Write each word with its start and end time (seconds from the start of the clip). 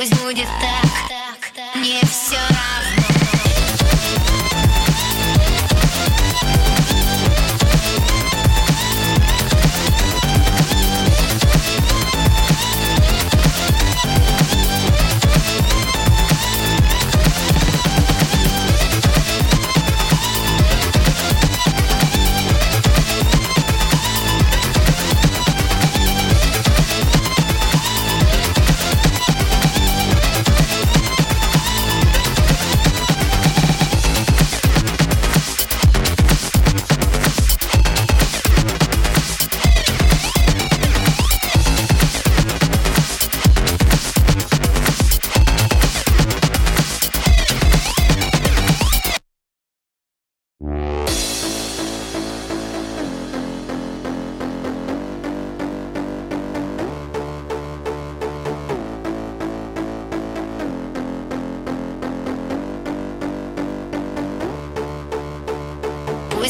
пусть 0.00 0.18
будет 0.22 0.46
так. 0.62 0.89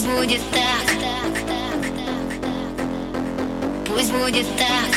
Пусть 0.00 0.12
будет 0.12 0.40
так, 0.50 0.86
пусть 3.86 4.10
будет 4.12 4.46
так, 4.56 4.88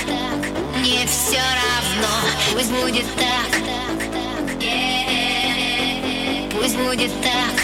мне 0.80 1.06
все 1.08 1.42
равно. 1.60 2.08
Пусть 2.54 2.72
будет 2.72 3.06
так, 3.18 3.50
пусть 6.52 6.78
будет 6.78 7.12
так, 7.22 7.56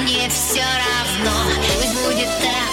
мне 0.00 0.26
все 0.30 0.62
равно. 0.62 1.36
Пусть 1.76 1.94
будет 2.02 2.30
так, 2.40 2.72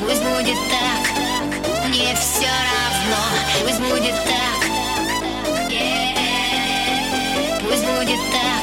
пусть 0.00 0.22
будет 0.22 0.58
так, 0.70 1.02
мне 1.88 2.16
все 2.16 2.52
равно. 2.70 3.22
Пусть 3.62 3.80
будет 3.80 4.16
так, 4.24 4.60
пусть 7.60 7.84
будет 7.84 8.20
так. 8.32 8.57